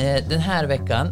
[0.00, 1.08] Eh, den här veckan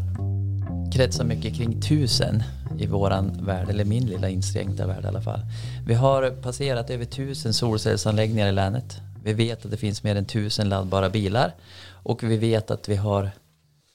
[0.93, 2.43] kretsar mycket kring tusen
[2.79, 5.41] i våran värld, eller min lilla inskränkta värld i alla fall.
[5.87, 8.97] Vi har passerat över tusen solcellsanläggningar i länet.
[9.25, 11.55] Vi vet att det finns mer än tusen laddbara bilar
[11.91, 13.31] och vi vet att vi har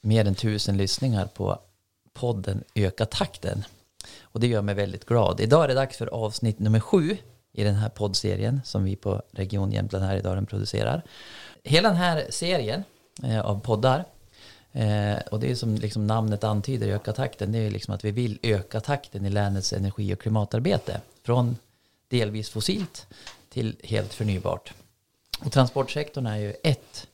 [0.02, 1.60] mer än tusen lyssningar på
[2.14, 3.64] podden Öka takten.
[4.21, 5.39] Och det gör mig väldigt glad.
[5.39, 7.18] Idag är det dags för avsnitt nummer sju
[7.54, 11.04] i den här poddserien som vi på Region Jämtland här i idag producerar.
[11.64, 12.84] Hela den här serien
[13.23, 14.05] eh, av poddar
[14.73, 18.12] eh, och det är som liksom namnet antyder, öka takten, det är liksom att vi
[18.12, 21.58] vill öka takten i länets energi och klimatarbete från
[22.08, 23.08] delvis fossilt
[23.49, 24.73] till helt förnybart.
[25.46, 27.08] Och transportsektorn är ju ett,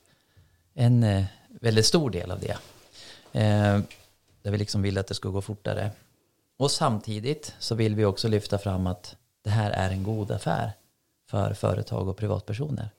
[0.73, 2.57] en eh, väldigt stor del av det.
[3.39, 3.79] Eh,
[4.41, 5.91] där vi liksom vill att det ska gå fortare.
[6.57, 10.71] Och samtidigt så vill vi också lyfta fram att det här är en god affär
[11.29, 12.89] för företag och privatpersoner.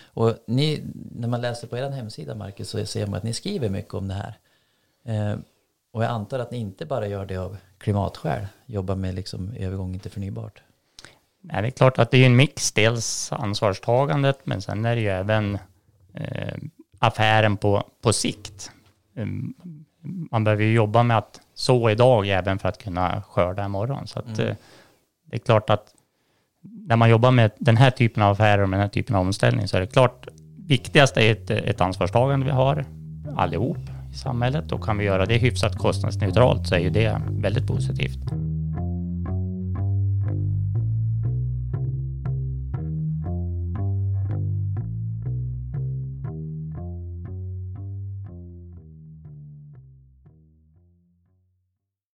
[0.00, 3.68] Och ni, när man läser på er hemsida Marcus så ser man att ni skriver
[3.68, 4.38] mycket om det här.
[5.04, 5.38] Eh,
[5.92, 10.00] och jag antar att ni inte bara gör det av klimatskäl, jobbar med liksom övergången
[10.00, 10.62] till förnybart.
[11.40, 15.02] Nej, det är klart att det är en mix, dels ansvarstagandet men sen är det
[15.02, 15.58] ju även
[16.14, 16.56] eh,
[16.98, 18.70] affären på, på sikt.
[19.14, 19.54] Um,
[20.30, 24.06] man behöver ju jobba med att så idag även för att kunna skörda imorgon.
[24.06, 24.48] Så att, mm.
[24.48, 24.56] eh,
[25.24, 25.94] det är klart att
[26.88, 29.20] när man jobbar med den här typen av affärer och med den här typen av
[29.26, 30.28] omställning så är det klart
[30.66, 32.84] viktigast är ett, ett ansvarstagande vi har
[33.36, 33.78] allihop
[34.12, 38.18] i samhället och kan vi göra det hyfsat kostnadsneutralt så är ju det väldigt positivt.